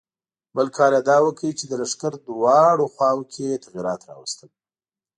[0.55, 4.49] بل کار یې دا وکړ چې د لښکر دواړو خواوو کې یې تغیرات راوستل.